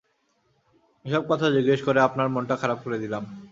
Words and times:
এসব 1.05 1.23
কথা 1.29 1.47
জিজ্ঞেস 1.49 1.79
করে 1.83 1.99
আপনার 2.01 2.27
মনটা 2.29 2.55
খারাপ 2.55 2.79
করে 2.83 2.97
দিলাম। 2.99 3.23